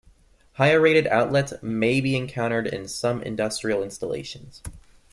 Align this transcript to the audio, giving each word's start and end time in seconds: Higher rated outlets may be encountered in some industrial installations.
Higher 0.53 0.79
rated 0.81 1.05
outlets 1.05 1.53
may 1.61 2.01
be 2.01 2.15
encountered 2.15 2.65
in 2.65 2.87
some 2.87 3.21
industrial 3.21 3.83
installations. 3.83 4.63